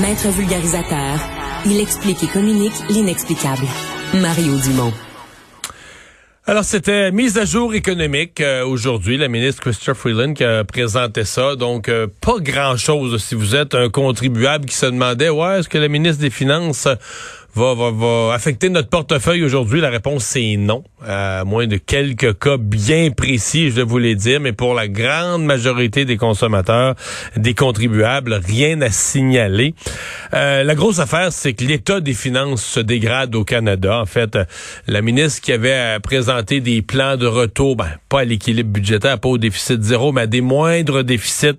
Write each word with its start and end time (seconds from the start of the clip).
Maître 0.00 0.28
vulgarisateur, 0.28 1.18
il 1.64 1.80
explique 1.80 2.22
et 2.22 2.26
communique 2.26 2.74
l'inexplicable. 2.90 3.66
Mario 4.12 4.58
Dumont. 4.58 4.92
Alors, 6.44 6.64
c'était 6.64 7.10
mise 7.12 7.38
à 7.38 7.46
jour 7.46 7.74
économique 7.74 8.42
euh, 8.42 8.66
aujourd'hui. 8.66 9.16
La 9.16 9.28
ministre 9.28 9.62
Christopher 9.62 9.96
Freeland 9.96 10.34
qui 10.34 10.44
a 10.44 10.64
présenté 10.64 11.24
ça. 11.24 11.56
Donc, 11.56 11.88
euh, 11.88 12.08
pas 12.20 12.38
grand-chose 12.40 13.22
si 13.22 13.34
vous 13.34 13.56
êtes 13.56 13.74
un 13.74 13.88
contribuable 13.88 14.66
qui 14.66 14.76
se 14.76 14.86
demandait, 14.86 15.30
ouais, 15.30 15.60
est-ce 15.60 15.68
que 15.70 15.78
la 15.78 15.88
ministre 15.88 16.20
des 16.20 16.30
Finances 16.30 16.88
va, 17.56 17.74
va, 17.74 17.90
va 17.90 18.34
affecter 18.34 18.68
notre 18.68 18.90
portefeuille 18.90 19.42
aujourd'hui? 19.42 19.80
La 19.80 19.88
réponse, 19.88 20.24
c'est 20.24 20.56
non. 20.56 20.84
À 21.06 21.44
moins 21.44 21.66
de 21.66 21.78
quelques 21.78 22.38
cas 22.38 22.58
bien 22.58 23.10
précis, 23.10 23.70
je 23.70 23.80
vous 23.80 23.98
les 23.98 24.14
dire, 24.14 24.40
mais 24.40 24.52
pour 24.52 24.74
la 24.74 24.88
grande 24.88 25.44
majorité 25.44 26.04
des 26.04 26.16
consommateurs, 26.18 26.94
des 27.36 27.54
contribuables, 27.54 28.34
rien 28.34 28.80
à 28.82 28.90
signaler. 28.90 29.74
Euh, 30.34 30.64
la 30.64 30.74
grosse 30.74 30.98
affaire, 30.98 31.32
c'est 31.32 31.54
que 31.54 31.64
l'état 31.64 32.00
des 32.00 32.12
finances 32.12 32.64
se 32.64 32.80
dégrade 32.80 33.34
au 33.34 33.44
Canada. 33.44 34.00
En 34.00 34.06
fait, 34.06 34.38
la 34.86 35.00
ministre 35.00 35.40
qui 35.40 35.52
avait 35.52 35.98
présenté 36.00 36.60
des 36.60 36.82
plans 36.82 37.16
de 37.16 37.26
retour, 37.26 37.76
ben, 37.76 37.88
pas 38.08 38.20
à 38.20 38.24
l'équilibre 38.24 38.70
budgétaire, 38.70 39.18
pas 39.18 39.28
au 39.28 39.38
déficit 39.38 39.82
zéro, 39.82 40.12
mais 40.12 40.22
à 40.22 40.26
des 40.26 40.42
moindres 40.42 41.04
déficits 41.04 41.56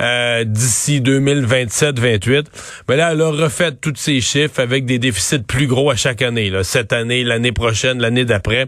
euh, 0.00 0.44
d'ici 0.44 1.00
2027-28. 1.00 2.44
Mais 2.88 2.96
là, 2.96 3.12
elle 3.12 3.22
a 3.22 3.30
refait 3.30 3.72
tous 3.72 3.94
ces 3.96 4.20
chiffres 4.20 4.60
avec 4.60 4.84
des 4.84 4.98
déficits 4.98 5.31
plus 5.38 5.66
gros 5.66 5.90
à 5.90 5.96
chaque 5.96 6.22
année. 6.22 6.50
Là. 6.50 6.64
Cette 6.64 6.92
année, 6.92 7.24
l'année 7.24 7.52
prochaine, 7.52 8.00
l'année 8.00 8.24
d'après. 8.24 8.66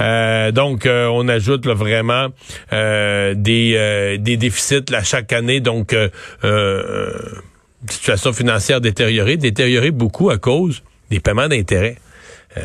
Euh, 0.00 0.52
donc, 0.52 0.86
euh, 0.86 1.06
on 1.06 1.28
ajoute 1.28 1.66
vraiment 1.66 2.28
euh, 2.72 3.34
des, 3.34 4.18
déficits 4.18 4.92
à 4.92 5.02
chaque 5.02 5.32
année. 5.32 5.60
Donc, 5.60 5.96
situation 7.88 8.32
financière 8.32 8.80
détériorée, 8.80 9.36
détériorée 9.36 9.90
beaucoup 9.90 10.30
à 10.30 10.38
cause 10.38 10.82
des 11.10 11.20
paiements 11.20 11.48
d'intérêt. 11.48 11.96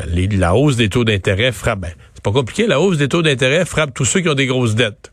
la 0.06 0.54
hausse 0.54 0.76
des 0.76 0.88
taux 0.88 1.04
d'intérêt 1.04 1.52
frappe. 1.52 1.80
Ben, 1.80 1.92
c'est 2.14 2.22
pas 2.22 2.32
compliqué. 2.32 2.66
La 2.66 2.80
hausse 2.80 2.98
des 2.98 3.08
taux 3.08 3.22
d'intérêt 3.22 3.64
frappe 3.64 3.94
tous 3.94 4.04
ceux 4.04 4.20
qui 4.20 4.28
ont 4.28 4.34
des 4.34 4.46
grosses 4.46 4.74
dettes. 4.74 5.12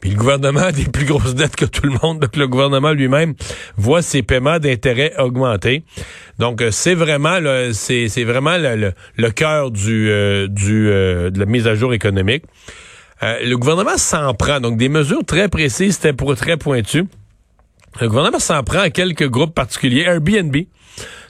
Puis 0.00 0.10
le 0.10 0.16
gouvernement 0.16 0.60
a 0.60 0.72
des 0.72 0.84
plus 0.84 1.06
grosses 1.06 1.34
dettes 1.34 1.56
que 1.56 1.64
tout 1.64 1.86
le 1.86 1.96
monde. 2.02 2.20
Donc 2.20 2.36
le 2.36 2.46
gouvernement 2.46 2.92
lui-même 2.92 3.34
voit 3.76 4.02
ses 4.02 4.22
paiements 4.22 4.58
d'intérêt 4.58 5.14
augmenter. 5.18 5.84
Donc 6.38 6.60
euh, 6.60 6.70
c'est 6.70 6.94
vraiment 6.94 7.38
c'est 7.72 8.08
c'est 8.08 8.24
vraiment 8.24 8.58
le, 8.58 8.92
le, 9.16 9.30
cœur 9.30 9.70
du 9.70 10.10
euh, 10.10 10.48
du 10.48 10.88
euh, 10.90 11.30
de 11.30 11.38
la 11.38 11.46
mise 11.46 11.66
à 11.66 11.74
jour 11.74 11.94
économique. 11.94 12.44
le 13.22 13.54
gouvernement 13.54 13.96
s'en 13.96 14.34
prend. 14.34 14.60
Donc 14.60 14.76
des 14.76 14.88
mesures 14.88 15.24
très 15.24 15.48
précises, 15.48 15.94
c'était 15.94 16.12
pour 16.12 16.36
très 16.36 16.56
pointu. 16.56 17.04
Le 18.00 18.08
gouvernement 18.08 18.38
s'en 18.38 18.62
prend 18.62 18.80
à 18.80 18.90
quelques 18.90 19.28
groupes 19.28 19.54
particuliers. 19.54 20.02
Airbnb. 20.02 20.54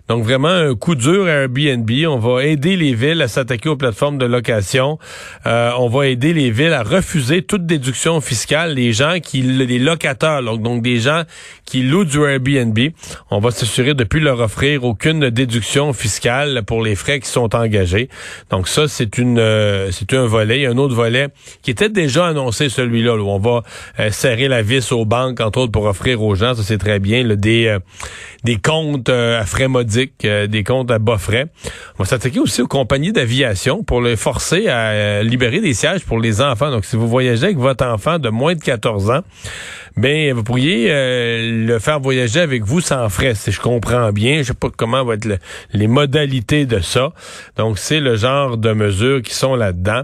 Donc 0.08 0.22
vraiment 0.22 0.48
un 0.48 0.74
coup 0.76 0.94
dur 0.94 1.26
à 1.26 1.30
Airbnb. 1.30 1.90
On 2.06 2.18
va 2.18 2.44
aider 2.44 2.76
les 2.76 2.94
villes 2.94 3.20
à 3.22 3.28
s'attaquer 3.28 3.68
aux 3.68 3.76
plateformes 3.76 4.18
de 4.18 4.26
location. 4.26 4.98
Euh, 5.46 5.72
on 5.78 5.88
va 5.88 6.06
aider 6.06 6.32
les 6.32 6.50
villes 6.50 6.72
à 6.72 6.84
refuser 6.84 7.42
toute 7.42 7.66
déduction 7.66 8.20
fiscale. 8.20 8.74
Les 8.74 8.92
gens 8.92 9.18
qui, 9.20 9.42
les 9.42 9.78
locataires, 9.78 10.42
donc, 10.42 10.82
des 10.82 10.98
gens 10.98 11.22
qui 11.64 11.82
louent 11.82 12.04
du 12.04 12.22
Airbnb, 12.22 12.78
on 13.30 13.40
va 13.40 13.50
s'assurer 13.50 13.94
de 13.94 14.04
plus 14.04 14.20
leur 14.20 14.38
offrir 14.40 14.84
aucune 14.84 15.30
déduction 15.30 15.92
fiscale 15.92 16.62
pour 16.64 16.82
les 16.82 16.94
frais 16.94 17.18
qui 17.18 17.28
sont 17.28 17.54
engagés. 17.56 18.08
Donc 18.50 18.68
ça, 18.68 18.86
c'est 18.86 19.18
une, 19.18 19.38
euh, 19.40 19.90
c'est 19.90 20.12
un 20.14 20.26
volet. 20.26 20.66
un 20.66 20.76
autre 20.78 20.94
volet 20.94 21.28
qui 21.62 21.72
était 21.72 21.88
déjà 21.88 22.28
annoncé, 22.28 22.68
celui-là, 22.68 23.16
où 23.16 23.28
on 23.28 23.38
va 23.40 23.62
euh, 23.98 24.10
serrer 24.10 24.46
la 24.46 24.62
vis 24.62 24.92
aux 24.92 25.04
banques, 25.04 25.40
entre 25.40 25.60
autres, 25.60 25.72
pour 25.72 25.86
offrir 25.86 26.22
aux 26.22 26.36
gens, 26.36 26.54
ça 26.54 26.62
c'est 26.62 26.78
très 26.78 27.00
bien, 27.00 27.24
des, 27.24 27.76
des 28.44 28.56
comptes 28.56 29.08
à 29.08 29.44
frais 29.44 29.66
euh, 30.24 30.46
des 30.46 30.64
comptes 30.64 30.90
à 30.90 30.98
bas 30.98 31.18
frais. 31.18 31.46
On 31.98 32.02
va 32.02 32.08
s'attaquer 32.08 32.40
aussi 32.40 32.62
aux 32.62 32.66
compagnies 32.66 33.12
d'aviation 33.12 33.82
pour 33.82 34.00
les 34.00 34.16
forcer 34.16 34.68
à 34.68 34.90
euh, 34.90 35.22
libérer 35.22 35.60
des 35.60 35.74
sièges 35.74 36.04
pour 36.04 36.18
les 36.18 36.40
enfants. 36.40 36.70
Donc, 36.70 36.84
si 36.84 36.96
vous 36.96 37.08
voyagez 37.08 37.44
avec 37.44 37.58
votre 37.58 37.84
enfant 37.84 38.18
de 38.18 38.28
moins 38.28 38.54
de 38.54 38.60
14 38.60 39.10
ans, 39.10 39.22
ben 39.96 40.34
vous 40.34 40.42
pourriez 40.42 40.88
euh, 40.90 41.66
le 41.66 41.78
faire 41.78 42.00
voyager 42.00 42.40
avec 42.40 42.64
vous 42.64 42.82
sans 42.82 43.08
frais, 43.08 43.34
si 43.34 43.50
je 43.50 43.60
comprends 43.60 44.12
bien. 44.12 44.38
Je 44.38 44.48
sais 44.48 44.54
pas 44.54 44.68
comment 44.74 45.02
vont 45.04 45.12
être 45.12 45.40
les 45.72 45.86
modalités 45.86 46.66
de 46.66 46.80
ça. 46.80 47.12
Donc 47.56 47.78
c'est 47.78 48.00
le 48.00 48.16
genre 48.16 48.58
de 48.58 48.72
mesures 48.72 49.22
qui 49.22 49.34
sont 49.34 49.54
là-dedans, 49.54 50.02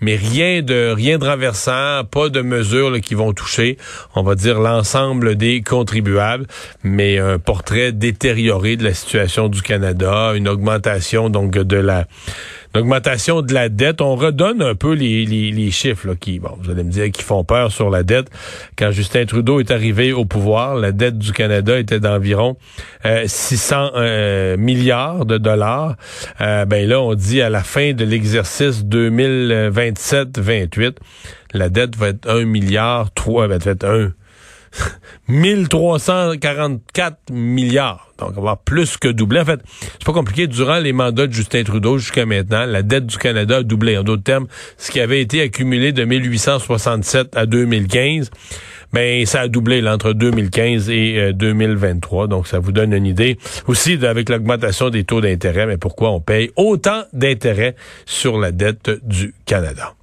mais 0.00 0.14
rien 0.14 0.62
de 0.62 0.92
rien 0.94 1.18
de 1.18 1.26
renversant, 1.26 2.04
pas 2.04 2.28
de 2.28 2.40
mesures 2.40 3.00
qui 3.00 3.14
vont 3.14 3.32
toucher, 3.32 3.78
on 4.14 4.22
va 4.22 4.36
dire 4.36 4.60
l'ensemble 4.60 5.34
des 5.34 5.60
contribuables, 5.62 6.46
mais 6.84 7.18
un 7.18 7.40
portrait 7.40 7.90
détérioré 7.90 8.76
de 8.76 8.84
la 8.84 8.94
situation 8.94 9.31
du 9.48 9.62
Canada, 9.62 10.32
une 10.34 10.48
augmentation 10.48 11.30
donc 11.30 11.52
de 11.52 11.76
la 11.76 12.06
L'augmentation 12.74 13.42
de 13.42 13.52
la 13.52 13.68
dette. 13.68 14.00
On 14.00 14.16
redonne 14.16 14.62
un 14.62 14.74
peu 14.74 14.94
les, 14.94 15.26
les, 15.26 15.50
les 15.50 15.70
chiffres 15.70 16.08
là, 16.08 16.14
qui, 16.18 16.38
bon, 16.38 16.56
vous 16.58 16.70
allez 16.70 16.84
me 16.84 16.90
dire, 16.90 17.10
qui 17.10 17.22
font 17.22 17.44
peur 17.44 17.70
sur 17.70 17.90
la 17.90 18.02
dette. 18.02 18.30
Quand 18.78 18.90
Justin 18.90 19.26
Trudeau 19.26 19.60
est 19.60 19.70
arrivé 19.70 20.14
au 20.14 20.24
pouvoir, 20.24 20.76
la 20.76 20.90
dette 20.90 21.18
du 21.18 21.32
Canada 21.32 21.78
était 21.78 22.00
d'environ 22.00 22.56
600 23.04 23.76
euh, 23.76 23.90
euh, 23.96 24.56
milliards 24.56 25.26
de 25.26 25.36
dollars. 25.36 25.96
Euh, 26.40 26.64
ben 26.64 26.88
là, 26.88 27.02
on 27.02 27.12
dit 27.14 27.42
à 27.42 27.50
la 27.50 27.62
fin 27.62 27.92
de 27.92 28.06
l'exercice 28.06 28.82
2027-28, 28.84 30.94
la 31.52 31.68
dette 31.68 31.94
va 31.96 32.08
être 32.08 32.26
1 32.26 32.46
milliard 32.46 33.12
3, 33.12 33.48
ben, 33.48 33.58
va 33.58 33.70
être 33.70 33.84
1 33.84 34.14
1344 35.28 37.30
milliards. 37.30 38.08
Donc, 38.18 38.32
on 38.36 38.42
va 38.42 38.56
plus 38.56 38.96
que 38.96 39.08
doubler. 39.08 39.40
En 39.40 39.44
fait, 39.44 39.60
c'est 39.80 40.04
pas 40.04 40.12
compliqué. 40.12 40.46
Durant 40.46 40.78
les 40.78 40.92
mandats 40.92 41.26
de 41.26 41.32
Justin 41.32 41.64
Trudeau 41.64 41.98
jusqu'à 41.98 42.26
maintenant, 42.26 42.64
la 42.66 42.82
dette 42.82 43.06
du 43.06 43.18
Canada 43.18 43.58
a 43.58 43.62
doublé. 43.62 43.98
En 43.98 44.02
d'autres 44.02 44.22
termes, 44.22 44.46
ce 44.78 44.90
qui 44.90 45.00
avait 45.00 45.20
été 45.20 45.42
accumulé 45.42 45.92
de 45.92 46.04
1867 46.04 47.36
à 47.36 47.46
2015, 47.46 48.30
ben 48.92 49.24
ça 49.26 49.42
a 49.42 49.48
doublé 49.48 49.86
entre 49.88 50.12
2015 50.12 50.90
et 50.90 51.32
2023. 51.32 52.24
Euh, 52.24 52.26
Donc, 52.28 52.46
ça 52.46 52.58
vous 52.58 52.72
donne 52.72 52.92
une 52.92 53.06
idée. 53.06 53.38
Aussi, 53.66 54.04
avec 54.04 54.28
l'augmentation 54.28 54.90
des 54.90 55.04
taux 55.04 55.20
d'intérêt, 55.20 55.66
mais 55.66 55.78
pourquoi 55.78 56.10
on 56.10 56.20
paye 56.20 56.50
autant 56.56 57.02
d'intérêt 57.12 57.74
sur 58.06 58.38
la 58.38 58.52
dette 58.52 58.90
du 59.02 59.34
Canada. 59.46 59.94